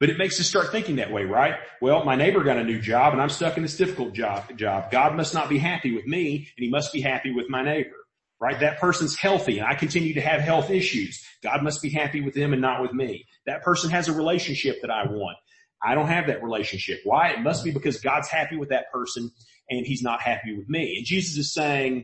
[0.06, 1.56] but it makes us start thinking that way, right?
[1.82, 4.92] Well, my neighbor got a new job and I'm stuck in this difficult job, job.
[4.92, 7.96] God must not be happy with me and he must be happy with my neighbor,
[8.40, 8.60] right?
[8.60, 11.26] That person's healthy and I continue to have health issues.
[11.42, 13.26] God must be happy with them and not with me.
[13.48, 15.38] That person has a relationship that I want.
[15.84, 17.00] I don't have that relationship.
[17.04, 17.30] Why?
[17.30, 19.32] It must be because God's happy with that person
[19.72, 20.98] and he's not happy with me.
[20.98, 22.04] And Jesus is saying,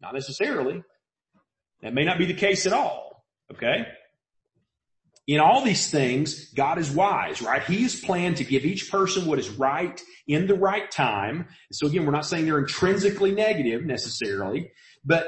[0.00, 0.84] not necessarily.
[1.80, 3.24] That may not be the case at all.
[3.52, 3.88] Okay?
[5.26, 7.62] In all these things, God is wise, right?
[7.62, 11.48] He has planned to give each person what is right in the right time.
[11.70, 14.70] So again, we're not saying they're intrinsically negative necessarily,
[15.04, 15.26] but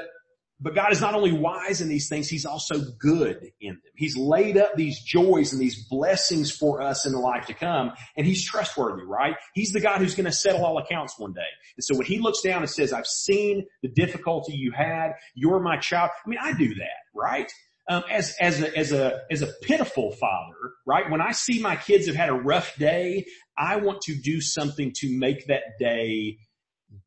[0.59, 3.93] But God is not only wise in these things, He's also good in them.
[3.95, 7.91] He's laid up these joys and these blessings for us in the life to come,
[8.15, 9.35] and He's trustworthy, right?
[9.53, 11.41] He's the God who's going to settle all accounts one day.
[11.75, 15.59] And so when He looks down and says, I've seen the difficulty you had, you're
[15.59, 16.11] my child.
[16.25, 17.51] I mean, I do that, right?
[17.87, 20.55] Um, as as a as a as a pitiful father,
[20.87, 21.09] right?
[21.09, 24.91] When I see my kids have had a rough day, I want to do something
[25.01, 26.39] to make that day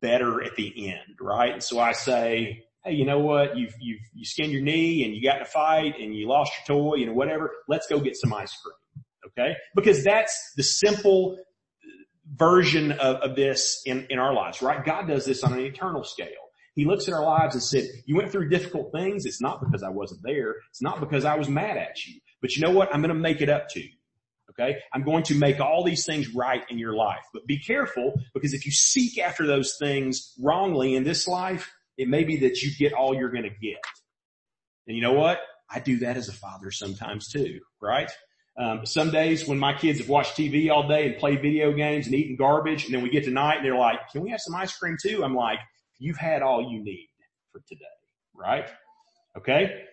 [0.00, 1.52] better at the end, right?
[1.52, 3.56] And so I say, hey, you know what?
[3.56, 6.52] You've, you've, you skinned your knee and you got in a fight and you lost
[6.68, 7.50] your toy and whatever.
[7.68, 9.04] Let's go get some ice cream.
[9.28, 9.56] Okay.
[9.74, 11.38] Because that's the simple
[12.34, 14.84] version of, of this in, in our lives, right?
[14.84, 16.28] God does this on an eternal scale.
[16.78, 19.26] He looks at our lives and said, you went through difficult things.
[19.26, 20.54] It's not because I wasn't there.
[20.70, 22.94] It's not because I was mad at you, but you know what?
[22.94, 23.90] I'm going to make it up to you.
[24.50, 24.78] Okay.
[24.92, 28.54] I'm going to make all these things right in your life, but be careful because
[28.54, 32.70] if you seek after those things wrongly in this life, it may be that you
[32.78, 33.82] get all you're going to get.
[34.86, 35.40] And you know what?
[35.68, 38.08] I do that as a father sometimes too, right?
[38.56, 42.06] Um, some days when my kids have watched TV all day and played video games
[42.06, 44.40] and eaten garbage, and then we get to night and they're like, "Can we have
[44.40, 45.58] some ice cream too?" I'm like,
[45.98, 47.08] "You've had all you need
[47.52, 47.84] for today,
[48.34, 48.68] right?"
[49.36, 49.84] Okay.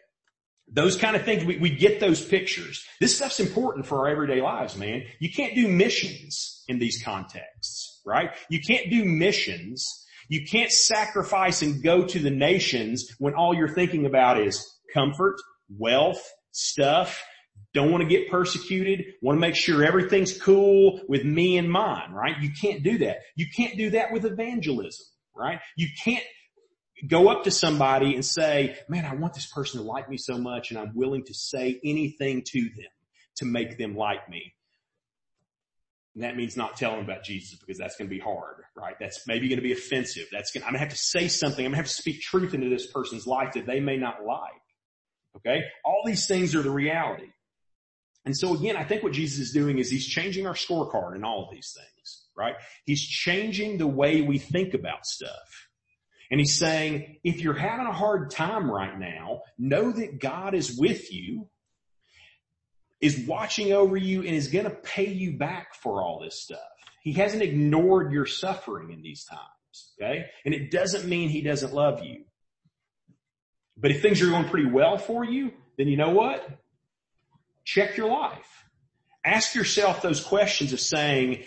[0.67, 2.83] Those kind of things, we, we get those pictures.
[2.99, 5.03] This stuff's important for our everyday lives, man.
[5.19, 8.31] You can't do missions in these contexts, right?
[8.49, 13.73] You can't do missions you can't sacrifice and go to the nations when all you're
[13.73, 15.35] thinking about is comfort,
[15.69, 17.23] wealth, stuff,
[17.73, 22.11] don't want to get persecuted, want to make sure everything's cool with me and mine,
[22.11, 22.41] right?
[22.41, 23.17] You can't do that.
[23.35, 25.59] You can't do that with evangelism, right?
[25.75, 26.23] You can't
[27.07, 30.37] go up to somebody and say, man, I want this person to like me so
[30.37, 32.91] much and I'm willing to say anything to them
[33.37, 34.53] to make them like me.
[36.15, 38.95] And that means not telling about Jesus because that's going to be hard, right?
[38.99, 40.27] That's maybe going to be offensive.
[40.31, 41.65] That's going to, I'm going to have to say something.
[41.65, 44.25] I'm going to have to speak truth into this person's life that they may not
[44.25, 44.53] like.
[45.35, 45.63] Okay.
[45.83, 47.27] All these things are the reality.
[48.23, 51.23] And so again, I think what Jesus is doing is he's changing our scorecard in
[51.23, 51.89] all of these things,
[52.37, 52.55] right?
[52.85, 55.69] He's changing the way we think about stuff.
[56.31, 60.77] And he's saying, if you're having a hard time right now, know that God is
[60.77, 61.47] with you
[62.99, 66.59] is watching over you and is going to pay you back for all this stuff.
[67.03, 69.93] He hasn't ignored your suffering in these times.
[70.01, 70.25] Okay.
[70.45, 72.23] And it doesn't mean he doesn't love you.
[73.77, 76.47] But if things are going pretty well for you, then you know what?
[77.63, 78.63] Check your life.
[79.23, 81.43] Ask yourself those questions of saying,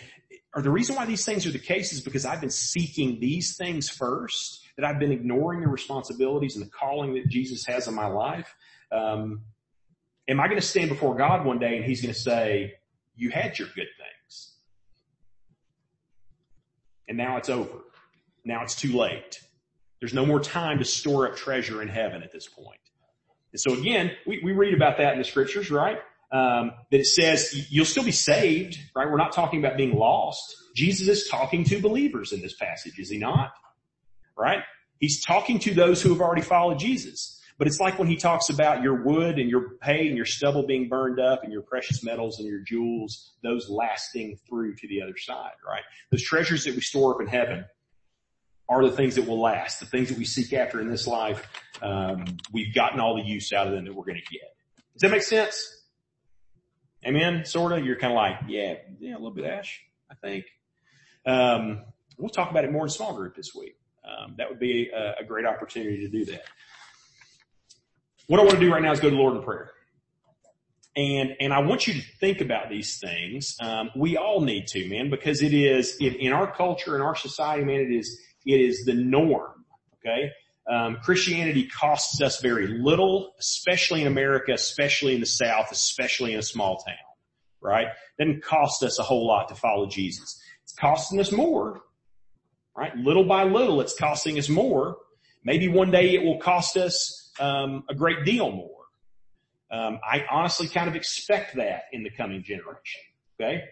[0.53, 3.55] are the reason why these things are the case is because I've been seeking these
[3.55, 7.93] things first, that I've been ignoring the responsibilities and the calling that Jesus has in
[7.93, 8.55] my life.
[8.91, 9.41] Um,
[10.27, 12.73] am I going to stand before God one day and he's going to say,
[13.15, 14.53] you had your good things.
[17.07, 17.79] And now it's over.
[18.45, 19.41] Now it's too late.
[19.99, 22.79] There's no more time to store up treasure in heaven at this point.
[23.51, 25.99] And so again, we, we read about that in the scriptures, right?
[26.31, 29.09] Um, that it says you'll still be saved, right?
[29.09, 30.55] We're not talking about being lost.
[30.75, 33.51] Jesus is talking to believers in this passage, is he not?
[34.37, 34.59] Right?
[34.99, 37.39] He's talking to those who have already followed Jesus.
[37.57, 40.65] But it's like when he talks about your wood and your hay and your stubble
[40.65, 45.01] being burned up and your precious metals and your jewels, those lasting through to the
[45.01, 45.83] other side, right?
[46.09, 47.65] Those treasures that we store up in heaven
[48.69, 51.45] are the things that will last, the things that we seek after in this life.
[51.81, 54.55] Um, we've gotten all the use out of them that we're going to get.
[54.93, 55.78] Does that make sense?
[57.05, 57.45] Amen.
[57.45, 57.85] Sort of.
[57.85, 59.81] You're kind of like, yeah, yeah, a little bit, Ash.
[60.11, 60.45] I think.
[61.25, 61.83] Um,
[62.17, 63.77] we'll talk about it more in small group this week.
[64.03, 66.43] Um, that would be a, a great opportunity to do that
[68.29, 69.71] what I want to do right now is go to Lord in prayer.
[70.95, 73.55] And, and I want you to think about these things.
[73.59, 77.15] Um, we all need to, man, because it is in, in our culture, in our
[77.15, 79.65] society, man, it is, it is the norm.
[80.05, 80.29] Okay.
[80.69, 86.39] Um, Christianity costs us very little, especially in America, especially in the South, especially in
[86.39, 86.95] a small town,
[87.59, 87.87] right?
[88.19, 90.39] Doesn't cost us a whole lot to follow Jesus.
[90.63, 91.81] It's costing us more,
[92.77, 92.95] right?
[92.95, 94.97] Little by little, it's costing us more.
[95.43, 98.69] Maybe one day it will cost us um, a great deal more.
[99.71, 103.01] Um, I honestly kind of expect that in the coming generation.
[103.41, 103.63] Okay.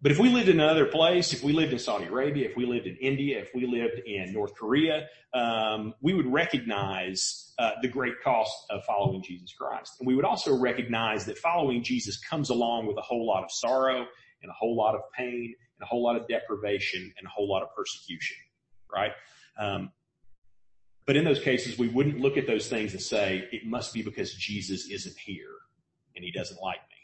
[0.00, 2.66] But if we lived in another place, if we lived in Saudi Arabia, if we
[2.66, 7.88] lived in India, if we lived in North Korea, um, we would recognize uh, the
[7.88, 12.50] great cost of following Jesus Christ, and we would also recognize that following Jesus comes
[12.50, 14.06] along with a whole lot of sorrow
[14.42, 17.48] and a whole lot of pain and a whole lot of deprivation and a whole
[17.50, 18.36] lot of persecution.
[18.92, 19.12] Right?
[19.58, 19.90] Um,
[21.06, 24.02] but in those cases, we wouldn't look at those things and say, it must be
[24.02, 25.56] because Jesus isn't here
[26.14, 26.97] and he doesn't like me.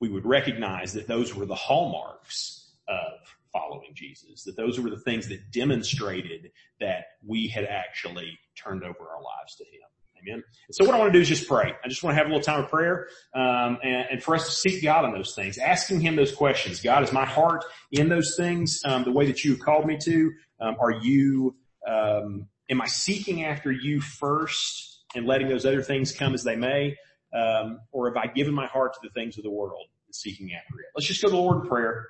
[0.00, 5.00] We would recognize that those were the hallmarks of following Jesus, that those were the
[5.00, 9.80] things that demonstrated that we had actually turned over our lives to Him.
[10.22, 10.42] Amen.
[10.68, 11.72] And so what I want to do is just pray.
[11.84, 14.46] I just want to have a little time of prayer, um, and, and, for us
[14.46, 16.80] to seek God on those things, asking Him those questions.
[16.80, 19.98] God, is my heart in those things um, the way that you have called me
[20.02, 20.32] to?
[20.60, 21.54] Um, are you?
[21.86, 26.56] Um, am I seeking after you first and letting those other things come as they
[26.56, 26.96] may,
[27.36, 30.52] um, or have I given my heart to the things of the world and seeking
[30.54, 30.86] after it?
[30.94, 32.08] Let's just go to the Lord in prayer,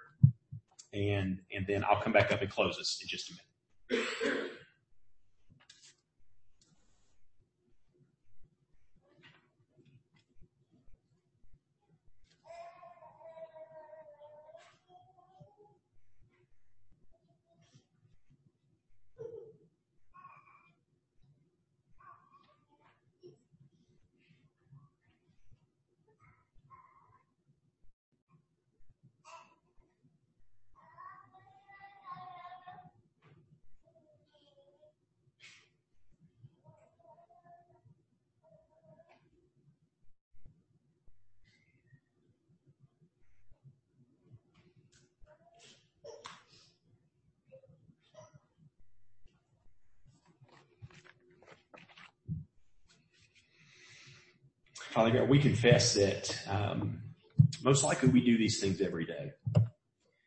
[0.92, 4.50] and and then I'll come back up and close this in just a minute.
[54.96, 57.02] Father God, we confess that um,
[57.62, 59.32] most likely we do these things every day.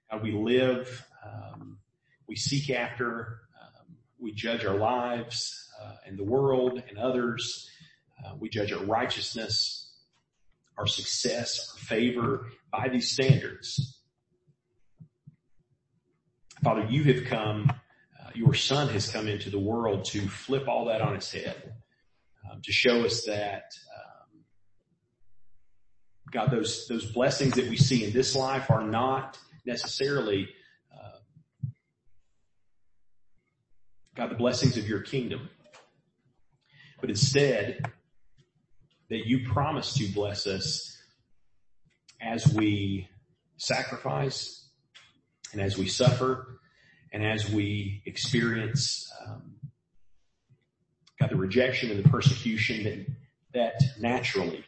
[0.10, 1.80] How we live, um,
[2.28, 7.68] we seek after, um, we judge our lives uh, and the world and others.
[8.24, 9.92] Uh, we judge our righteousness,
[10.78, 14.04] our success, our favor by these standards.
[16.64, 17.74] Father, you have come,
[18.24, 21.74] uh, your son has come into the world to flip all that on its head,
[22.52, 23.64] um, to show us that
[26.32, 30.48] God, those, those blessings that we see in this life are not necessarily,
[30.94, 31.70] uh,
[34.16, 35.50] God, the blessings of your kingdom,
[37.02, 37.84] but instead
[39.10, 40.98] that you promise to bless us
[42.22, 43.10] as we
[43.58, 44.70] sacrifice
[45.52, 46.60] and as we suffer
[47.12, 49.56] and as we experience, um,
[51.20, 54.64] God, the rejection and the persecution that, that naturally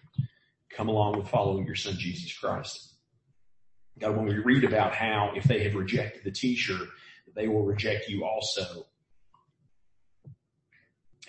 [0.75, 2.93] come along with following your son Jesus Christ.
[3.99, 6.77] God, when we read about how if they have rejected the teacher,
[7.35, 8.87] they will reject you also.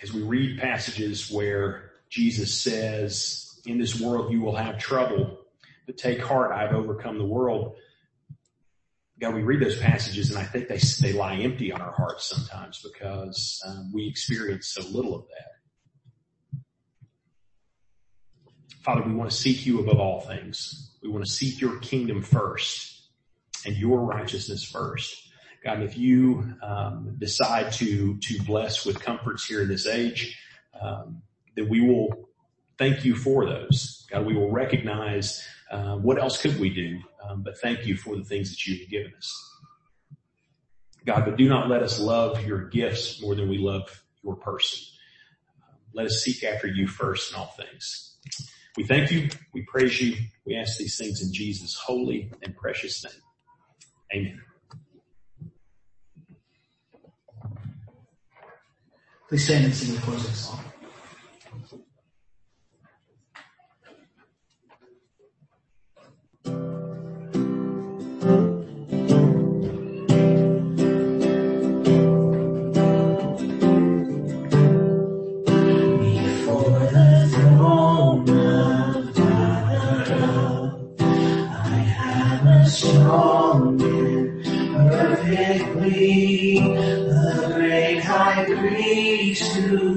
[0.01, 5.39] As we read passages where Jesus says, in this world you will have trouble,
[5.85, 7.75] but take heart, I've overcome the world.
[9.19, 12.27] God, we read those passages and I think they, they lie empty on our hearts
[12.27, 15.52] sometimes because um, we experience so little of that.
[18.83, 20.91] Father, we want to seek you above all things.
[21.01, 23.01] We want to seek your kingdom first
[23.65, 25.15] and your righteousness first.
[25.63, 30.37] God, if you um, decide to to bless with comforts here in this age,
[30.79, 31.21] um,
[31.55, 32.29] that we will
[32.77, 34.05] thank you for those.
[34.11, 38.17] God, we will recognize uh, what else could we do, um, but thank you for
[38.17, 39.49] the things that you've given us.
[41.05, 44.79] God, but do not let us love your gifts more than we love your person.
[45.93, 48.17] let us seek after you first in all things.
[48.75, 49.29] We thank you.
[49.53, 50.15] We praise you.
[50.45, 53.13] We ask these things in Jesus' holy and precious name.
[54.13, 54.41] Amen.
[59.29, 60.72] Please stand and sing the closing song.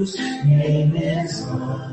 [0.07, 1.86] His name is love.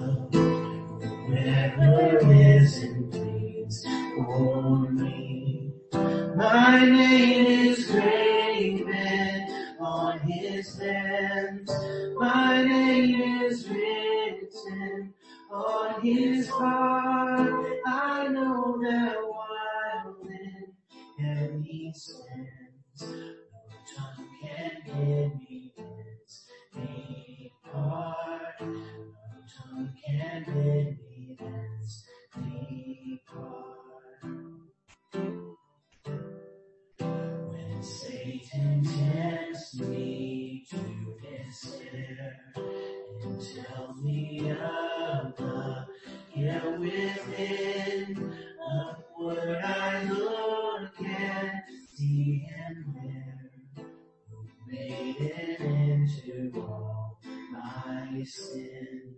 [46.95, 48.35] within.
[48.65, 51.51] Upward I look and
[51.95, 53.85] see him there,
[54.31, 57.19] who made it into all
[57.53, 59.15] my sin.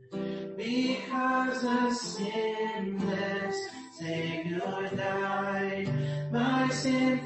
[0.56, 3.56] Because a sinless
[3.98, 7.25] Savior died, my sin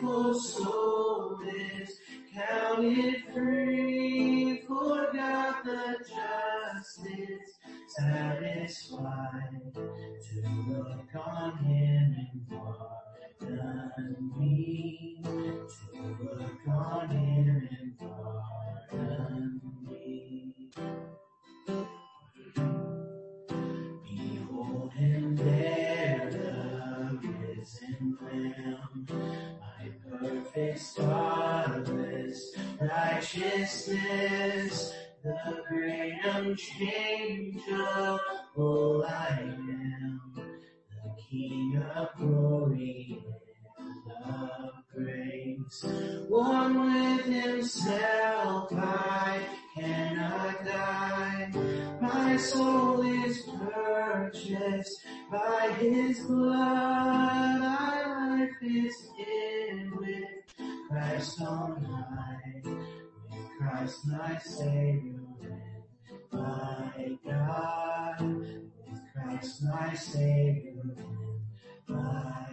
[8.71, 15.21] satisfied to look on him and pardon me.
[15.25, 15.66] To
[16.23, 20.71] look on him and pardon me.
[24.05, 29.07] Behold him there, the risen Lamb,
[29.61, 32.41] my perfect, spotless
[32.81, 34.75] righteousness,
[35.23, 37.10] the great unchangeable
[61.01, 62.61] Christ on high.
[62.63, 65.21] With Christ my Savior
[66.31, 68.21] and my God.
[68.21, 70.97] With Christ my Savior and
[71.89, 72.50] my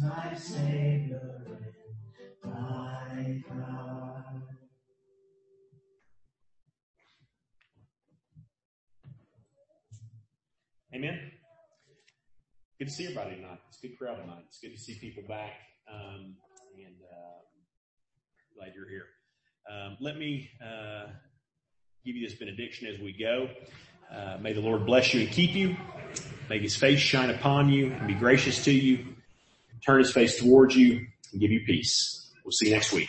[0.00, 1.42] my Savior
[2.44, 4.42] and my God.
[10.94, 11.18] Amen.
[12.78, 13.58] Good to see everybody tonight.
[13.68, 14.44] It's a good crowd tonight.
[14.46, 15.52] It's good to see people back,
[15.92, 16.36] um,
[16.76, 17.40] and uh,
[18.56, 19.06] glad you're here.
[19.70, 21.06] Um, let me uh,
[22.04, 23.48] give you this benediction as we go.
[24.12, 25.76] Uh, may the Lord bless you and keep you.
[26.50, 28.98] May His face shine upon you and be gracious to you.
[28.98, 32.30] And turn His face towards you and give you peace.
[32.44, 33.08] We'll see you next week.